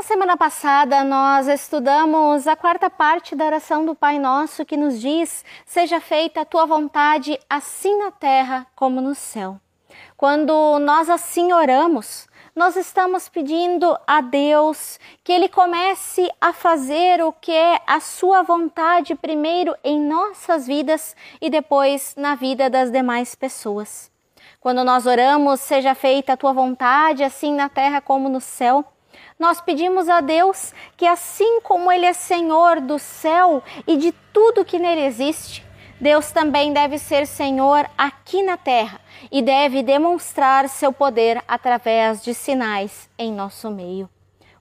Na 0.00 0.04
semana 0.04 0.34
passada, 0.34 1.04
nós 1.04 1.46
estudamos 1.46 2.48
a 2.48 2.56
quarta 2.56 2.88
parte 2.88 3.36
da 3.36 3.44
oração 3.44 3.84
do 3.84 3.94
Pai 3.94 4.18
Nosso 4.18 4.64
que 4.64 4.74
nos 4.74 4.98
diz: 4.98 5.44
Seja 5.66 6.00
feita 6.00 6.40
a 6.40 6.44
tua 6.46 6.64
vontade, 6.64 7.38
assim 7.50 7.98
na 7.98 8.10
terra 8.10 8.66
como 8.74 9.02
no 9.02 9.14
céu. 9.14 9.60
Quando 10.16 10.78
nós 10.78 11.10
assim 11.10 11.52
oramos, 11.52 12.26
nós 12.56 12.76
estamos 12.76 13.28
pedindo 13.28 13.94
a 14.06 14.22
Deus 14.22 14.98
que 15.22 15.32
Ele 15.32 15.50
comece 15.50 16.30
a 16.40 16.54
fazer 16.54 17.22
o 17.22 17.30
que 17.30 17.52
é 17.52 17.82
a 17.86 18.00
Sua 18.00 18.42
vontade, 18.42 19.14
primeiro 19.14 19.76
em 19.84 20.00
nossas 20.00 20.66
vidas 20.66 21.14
e 21.42 21.50
depois 21.50 22.14
na 22.16 22.34
vida 22.34 22.70
das 22.70 22.90
demais 22.90 23.34
pessoas. 23.34 24.10
Quando 24.60 24.82
nós 24.82 25.04
oramos, 25.04 25.60
seja 25.60 25.94
feita 25.94 26.32
a 26.32 26.36
tua 26.38 26.54
vontade, 26.54 27.22
assim 27.22 27.52
na 27.54 27.68
terra 27.68 28.00
como 28.00 28.30
no 28.30 28.40
céu 28.40 28.82
nós 29.38 29.60
pedimos 29.60 30.08
a 30.08 30.20
Deus 30.20 30.74
que, 30.96 31.06
assim 31.06 31.60
como 31.62 31.90
Ele 31.90 32.06
é 32.06 32.12
Senhor 32.12 32.80
do 32.80 32.98
céu 32.98 33.62
e 33.86 33.96
de 33.96 34.12
tudo 34.32 34.64
que 34.64 34.78
nele 34.78 35.04
existe, 35.04 35.64
Deus 36.00 36.32
também 36.32 36.72
deve 36.72 36.98
ser 36.98 37.26
Senhor 37.26 37.88
aqui 37.96 38.42
na 38.42 38.56
terra 38.56 39.00
e 39.30 39.42
deve 39.42 39.82
demonstrar 39.82 40.68
seu 40.68 40.92
poder 40.92 41.42
através 41.46 42.22
de 42.22 42.32
sinais 42.32 43.08
em 43.18 43.32
nosso 43.32 43.70
meio. 43.70 44.08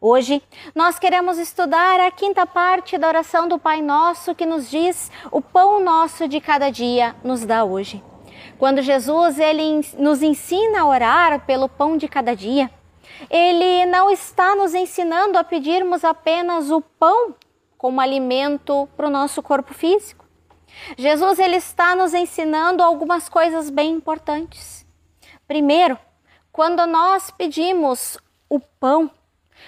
Hoje 0.02 0.42
nós 0.74 0.98
queremos 0.98 1.38
estudar 1.38 2.00
a 2.00 2.12
quinta 2.12 2.46
parte 2.46 2.98
da 2.98 3.08
oração 3.08 3.48
do 3.48 3.60
Pai 3.60 3.82
Nosso 3.82 4.34
que 4.34 4.46
nos 4.46 4.70
diz: 4.70 5.12
"O 5.32 5.42
pão 5.42 5.84
nosso 5.84 6.28
de 6.28 6.40
cada 6.40 6.70
dia 6.70 7.16
nos 7.24 7.46
dá 7.46 7.64
hoje". 7.64 8.02
Quando 8.58 8.82
Jesus 8.82 9.40
ele 9.40 9.82
nos 9.98 10.22
ensina 10.22 10.82
a 10.82 10.86
orar 10.86 11.46
pelo 11.46 11.68
pão 11.68 11.98
de 11.98 12.08
cada 12.08 12.36
dia, 12.36 12.70
ele 13.30 13.86
não 13.86 14.10
está 14.10 14.56
nos 14.56 14.74
ensinando 14.74 15.38
a 15.38 15.44
pedirmos 15.44 16.04
apenas 16.04 16.70
o 16.72 16.82
pão 16.82 17.36
como 17.78 18.02
alimento 18.02 18.88
para 18.96 19.08
o 19.08 19.12
nosso 19.12 19.42
corpo 19.42 19.74
físico. 19.74 20.26
Jesus 20.98 21.40
ele 21.40 21.56
está 21.56 21.96
nos 21.96 22.14
ensinando 22.14 22.84
algumas 22.84 23.28
coisas 23.28 23.70
bem 23.70 23.94
importantes. 23.94 24.86
Primeiro, 25.48 25.98
quando 26.52 26.86
nós 26.86 27.32
pedimos 27.32 28.18
o 28.50 28.60
pão, 28.60 29.10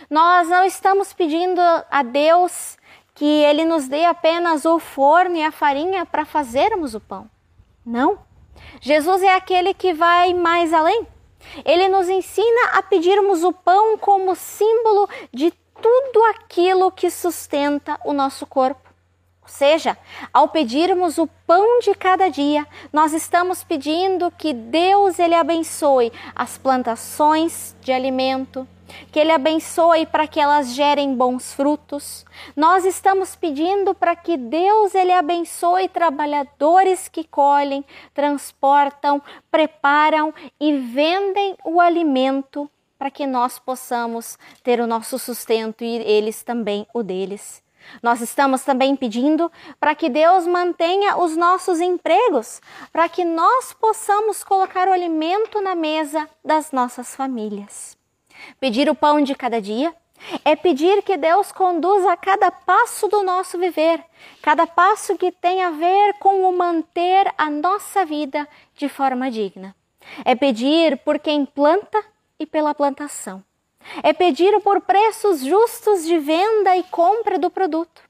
nós 0.09 0.47
não 0.47 0.63
estamos 0.63 1.13
pedindo 1.13 1.61
a 1.89 2.03
Deus 2.03 2.77
que 3.13 3.25
ele 3.25 3.65
nos 3.65 3.87
dê 3.87 4.05
apenas 4.05 4.65
o 4.65 4.79
forno 4.79 5.35
e 5.35 5.43
a 5.43 5.51
farinha 5.51 6.05
para 6.05 6.25
fazermos 6.25 6.95
o 6.95 6.99
pão. 6.99 7.29
Não. 7.85 8.19
Jesus 8.79 9.21
é 9.21 9.33
aquele 9.33 9.73
que 9.73 9.93
vai 9.93 10.33
mais 10.33 10.73
além. 10.73 11.07
Ele 11.65 11.87
nos 11.87 12.09
ensina 12.09 12.71
a 12.73 12.83
pedirmos 12.83 13.43
o 13.43 13.51
pão 13.51 13.97
como 13.97 14.35
símbolo 14.35 15.09
de 15.33 15.51
tudo 15.81 16.23
aquilo 16.25 16.91
que 16.91 17.09
sustenta 17.09 17.99
o 18.05 18.13
nosso 18.13 18.45
corpo. 18.45 18.89
Ou 19.41 19.49
seja, 19.49 19.97
ao 20.31 20.47
pedirmos 20.47 21.17
o 21.17 21.27
pão 21.47 21.79
de 21.79 21.95
cada 21.95 22.29
dia, 22.29 22.65
nós 22.93 23.11
estamos 23.11 23.63
pedindo 23.63 24.31
que 24.31 24.53
Deus 24.53 25.17
ele 25.17 25.33
abençoe 25.33 26.13
as 26.35 26.57
plantações 26.57 27.75
de 27.81 27.91
alimento, 27.91 28.67
que 29.11 29.19
Ele 29.19 29.31
abençoe 29.31 30.05
para 30.05 30.27
que 30.27 30.39
elas 30.39 30.73
gerem 30.73 31.15
bons 31.15 31.53
frutos. 31.53 32.25
Nós 32.55 32.85
estamos 32.85 33.35
pedindo 33.35 33.93
para 33.93 34.15
que 34.15 34.37
Deus 34.37 34.95
Ele 34.95 35.11
abençoe 35.11 35.87
trabalhadores 35.87 37.07
que 37.07 37.23
colhem, 37.23 37.83
transportam, 38.13 39.21
preparam 39.49 40.33
e 40.59 40.77
vendem 40.77 41.55
o 41.63 41.79
alimento 41.79 42.69
para 42.97 43.09
que 43.09 43.25
nós 43.25 43.57
possamos 43.57 44.37
ter 44.63 44.79
o 44.79 44.85
nosso 44.85 45.17
sustento 45.17 45.83
e 45.83 45.97
eles 45.97 46.43
também 46.43 46.85
o 46.93 47.01
deles. 47.01 47.63
Nós 48.01 48.21
estamos 48.21 48.63
também 48.63 48.95
pedindo 48.95 49.51
para 49.79 49.95
que 49.95 50.09
Deus 50.09 50.45
mantenha 50.45 51.17
os 51.17 51.35
nossos 51.35 51.79
empregos, 51.79 52.61
para 52.91 53.09
que 53.09 53.25
nós 53.25 53.73
possamos 53.73 54.43
colocar 54.43 54.87
o 54.87 54.91
alimento 54.91 55.61
na 55.61 55.75
mesa 55.75 56.29
das 56.43 56.71
nossas 56.71 57.15
famílias. 57.15 57.97
Pedir 58.59 58.89
o 58.89 58.95
pão 58.95 59.21
de 59.21 59.35
cada 59.35 59.61
dia 59.61 59.93
é 60.45 60.55
pedir 60.55 61.01
que 61.01 61.17
Deus 61.17 61.51
conduza 61.51 62.15
cada 62.17 62.51
passo 62.51 63.07
do 63.07 63.23
nosso 63.23 63.57
viver, 63.57 64.03
cada 64.41 64.67
passo 64.67 65.17
que 65.17 65.31
tem 65.31 65.63
a 65.63 65.71
ver 65.71 66.13
com 66.19 66.47
o 66.47 66.55
manter 66.55 67.33
a 67.37 67.49
nossa 67.49 68.05
vida 68.05 68.47
de 68.75 68.87
forma 68.87 69.31
digna. 69.31 69.75
É 70.25 70.35
pedir 70.35 70.97
por 70.97 71.19
quem 71.19 71.45
planta 71.45 72.03
e 72.39 72.45
pela 72.45 72.73
plantação. 72.73 73.43
É 74.03 74.13
pedir 74.13 74.59
por 74.61 74.81
preços 74.81 75.41
justos 75.43 76.05
de 76.05 76.17
venda 76.19 76.75
e 76.75 76.83
compra 76.83 77.39
do 77.39 77.49
produto. 77.49 78.01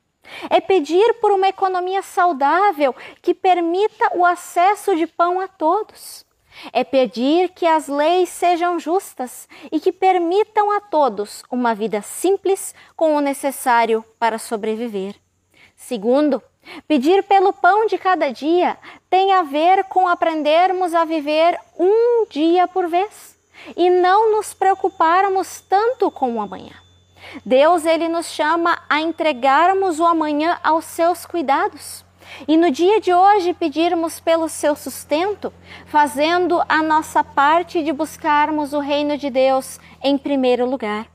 É 0.50 0.62
pedir 0.62 1.16
por 1.16 1.31
uma 1.31 1.47
economia 1.47 2.02
saudável 2.02 2.96
que 3.22 3.34
permita 3.34 4.12
o 4.16 4.25
acesso 4.25 4.96
de 4.96 5.08
pão 5.08 5.40
a 5.40 5.47
todos. 5.47 6.25
É 6.73 6.84
pedir 6.84 7.50
que 7.50 7.66
as 7.66 7.88
leis 7.88 8.29
sejam 8.29 8.79
justas 8.79 9.47
e 9.72 9.79
que 9.79 9.91
permitam 9.91 10.72
a 10.72 10.81
todos 10.81 11.44
uma 11.50 11.73
vida 11.73 12.01
simples 12.01 12.75
com 12.95 13.16
o 13.16 13.22
necessário 13.22 14.03
para 14.19 14.38
sobreviver. 14.38 15.16
Segundo, 15.75 16.41
pedir 16.88 17.23
pelo 17.23 17.51
pão 17.53 17.88
de 17.88 17.97
cada 17.97 18.31
dia 18.31 18.78
tem 19.09 19.34
a 19.34 19.44
ver 19.44 19.85
com 19.85 20.07
aprendermos 20.07 20.94
a 20.94 21.06
viver 21.06 21.57
um 21.78 22.25
dia 22.29 22.67
por 22.67 22.88
vez 22.88 23.38
e 23.75 23.90
não 23.90 24.31
nos 24.31 24.53
preocuparmos 24.53 25.61
tanto 25.61 26.11
com 26.11 26.35
o 26.35 26.41
amanhã. 26.41 26.73
Deus 27.45 27.85
ele 27.85 28.07
nos 28.07 28.28
chama 28.28 28.81
a 28.90 29.00
entregarmos 29.00 30.00
o 30.00 30.06
amanhã 30.06 30.59
aos 30.63 30.85
seus 30.85 31.25
cuidados 31.25 32.03
e 32.47 32.58
no 32.58 32.72
dia 32.72 33.00
de 33.00 33.14
hoje 33.14 33.53
pedirmos 33.53 34.19
pelo 34.19 34.50
seu 34.50 34.75
sustento, 34.75 35.53
fazendo 35.86 36.62
a 36.68 36.81
nossa 36.81 37.24
parte 37.24 37.84
de 37.84 37.92
buscarmos 37.92 38.74
o 38.74 38.80
reino 38.80 39.18
de 39.18 39.30
Deus 39.30 39.80
em 40.03 40.18
primeiro 40.18 40.66
lugar. 40.66 41.08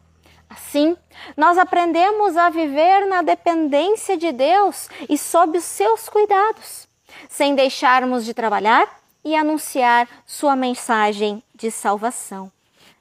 Assim, 0.49 0.97
nós 1.37 1.59
aprendemos 1.59 2.37
a 2.37 2.51
viver 2.51 3.07
na 3.07 3.23
dependência 3.23 4.17
de 4.17 4.33
Deus 4.33 4.89
e 5.09 5.19
sob 5.19 5.59
os 5.59 5.65
seus 5.65 6.09
cuidados, 6.09 6.89
sem 7.29 7.55
deixarmos 7.55 8.25
de 8.25 8.33
trabalhar 8.33 8.89
e 9.25 9.35
anunciar 9.35 10.09
sua 10.25 10.55
mensagem 10.55 11.43
de 11.55 11.71
salvação. 11.71 12.51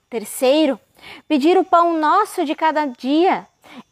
Terceiro, 0.10 0.80
pedir 1.28 1.58
o 1.58 1.64
pão 1.64 2.00
nosso 2.00 2.44
de 2.46 2.56
cada 2.56 2.86
dia 2.86 3.48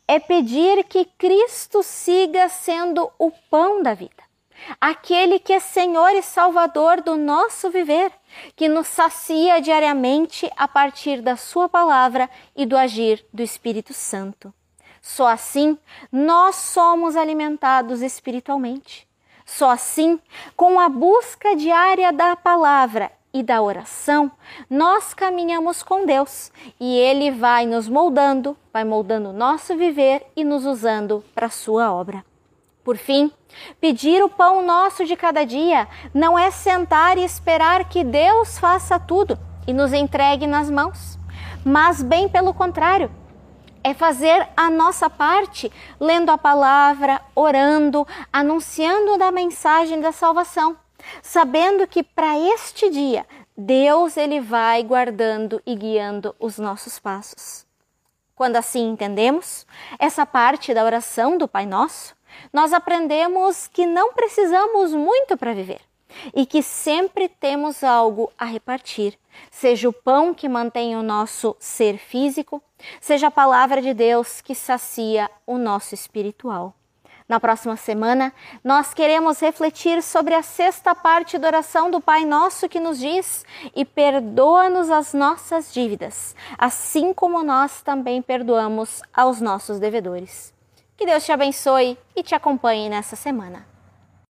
é 0.07 0.19
pedir 0.19 0.83
que 0.83 1.05
Cristo 1.05 1.81
siga 1.81 2.49
sendo 2.49 3.09
o 3.17 3.31
pão 3.49 3.81
da 3.81 3.93
vida, 3.93 4.23
aquele 4.79 5.39
que 5.39 5.53
é 5.53 5.59
Senhor 5.59 6.11
e 6.11 6.21
Salvador 6.21 7.01
do 7.01 7.15
nosso 7.15 7.69
viver, 7.69 8.11
que 8.55 8.67
nos 8.67 8.87
sacia 8.87 9.61
diariamente 9.61 10.49
a 10.55 10.67
partir 10.67 11.21
da 11.21 11.35
Sua 11.35 11.69
palavra 11.69 12.29
e 12.55 12.65
do 12.65 12.75
agir 12.75 13.25
do 13.33 13.41
Espírito 13.41 13.93
Santo. 13.93 14.53
Só 15.01 15.27
assim 15.27 15.77
nós 16.11 16.55
somos 16.55 17.15
alimentados 17.15 18.01
espiritualmente. 18.01 19.07
Só 19.45 19.71
assim, 19.71 20.19
com 20.55 20.79
a 20.79 20.87
busca 20.87 21.53
diária 21.55 22.13
da 22.13 22.33
palavra 22.33 23.11
e 23.33 23.41
da 23.41 23.61
oração, 23.61 24.31
nós 24.69 25.13
caminhamos 25.13 25.81
com 25.81 26.05
Deus 26.05 26.51
e 26.79 26.97
Ele 26.97 27.31
vai 27.31 27.65
nos 27.65 27.89
moldando, 27.89 28.55
vai 28.71 28.83
moldando 28.83 29.29
o 29.29 29.33
nosso 29.33 29.75
viver 29.75 30.27
e 30.35 30.43
nos 30.43 30.65
usando 30.65 31.23
para 31.33 31.47
a 31.47 31.49
Sua 31.49 31.91
obra. 31.91 32.23
Por 32.83 32.95
fim, 32.95 33.31
pedir 33.81 34.23
o 34.23 34.29
pão 34.29 34.63
nosso 34.63 35.05
de 35.05 35.15
cada 35.15 35.45
dia 35.45 35.87
não 36.13 36.37
é 36.37 36.51
sentar 36.51 37.17
e 37.17 37.23
esperar 37.23 37.89
que 37.89 38.03
Deus 38.03 38.59
faça 38.59 38.99
tudo 38.99 39.39
e 39.65 39.73
nos 39.73 39.93
entregue 39.93 40.45
nas 40.45 40.69
mãos, 40.69 41.17
mas 41.65 42.03
bem 42.03 42.29
pelo 42.29 42.53
contrário, 42.53 43.09
é 43.83 43.93
fazer 43.93 44.47
a 44.55 44.69
nossa 44.69 45.09
parte 45.09 45.71
lendo 45.99 46.29
a 46.29 46.37
palavra, 46.37 47.19
orando, 47.35 48.05
anunciando 48.31 49.17
da 49.17 49.31
mensagem 49.31 49.99
da 49.99 50.11
salvação 50.11 50.82
sabendo 51.21 51.87
que 51.87 52.03
para 52.03 52.37
este 52.37 52.89
dia 52.89 53.25
Deus 53.55 54.17
ele 54.17 54.39
vai 54.39 54.83
guardando 54.83 55.61
e 55.65 55.75
guiando 55.75 56.35
os 56.39 56.57
nossos 56.57 56.99
passos. 56.99 57.65
Quando 58.35 58.55
assim 58.55 58.89
entendemos 58.89 59.65
essa 59.99 60.25
parte 60.25 60.73
da 60.73 60.83
oração 60.83 61.37
do 61.37 61.47
Pai 61.47 61.65
Nosso, 61.65 62.15
nós 62.51 62.73
aprendemos 62.73 63.67
que 63.67 63.85
não 63.85 64.13
precisamos 64.13 64.91
muito 64.91 65.37
para 65.37 65.53
viver 65.53 65.81
e 66.33 66.45
que 66.45 66.61
sempre 66.61 67.27
temos 67.27 67.83
algo 67.83 68.31
a 68.37 68.45
repartir, 68.45 69.17
seja 69.51 69.89
o 69.89 69.93
pão 69.93 70.33
que 70.33 70.49
mantém 70.49 70.95
o 70.95 71.03
nosso 71.03 71.55
ser 71.59 71.97
físico, 71.97 72.61
seja 72.99 73.27
a 73.27 73.31
palavra 73.31 73.81
de 73.81 73.93
Deus 73.93 74.41
que 74.41 74.55
sacia 74.55 75.29
o 75.45 75.57
nosso 75.57 75.93
espiritual. 75.93 76.75
Na 77.27 77.39
próxima 77.39 77.75
semana, 77.75 78.33
nós 78.63 78.93
queremos 78.93 79.39
refletir 79.39 80.03
sobre 80.03 80.33
a 80.33 80.43
sexta 80.43 80.93
parte 80.93 81.37
da 81.37 81.47
oração 81.47 81.89
do 81.89 82.01
Pai 82.01 82.25
Nosso 82.25 82.67
que 82.67 82.79
nos 82.79 82.99
diz: 82.99 83.45
E 83.75 83.85
perdoa-nos 83.85 84.89
as 84.89 85.13
nossas 85.13 85.73
dívidas, 85.73 86.35
assim 86.57 87.13
como 87.13 87.43
nós 87.43 87.81
também 87.81 88.21
perdoamos 88.21 89.01
aos 89.13 89.39
nossos 89.39 89.79
devedores. 89.79 90.53
Que 90.97 91.05
Deus 91.05 91.25
te 91.25 91.31
abençoe 91.31 91.97
e 92.15 92.21
te 92.21 92.35
acompanhe 92.35 92.89
nessa 92.89 93.15
semana. 93.15 93.72